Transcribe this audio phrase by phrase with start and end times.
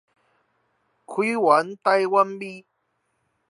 [0.03, 0.09] 開源台
[2.07, 2.65] 灣味